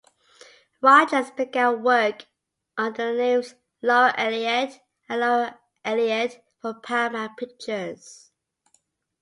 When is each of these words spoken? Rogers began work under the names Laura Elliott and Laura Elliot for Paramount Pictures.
Rogers 0.81 1.29
began 1.29 1.83
work 1.83 2.25
under 2.75 3.11
the 3.11 3.19
names 3.19 3.53
Laura 3.83 4.11
Elliott 4.17 4.79
and 5.07 5.21
Laura 5.21 5.59
Elliot 5.85 6.43
for 6.59 6.73
Paramount 6.73 7.37
Pictures. 7.37 8.31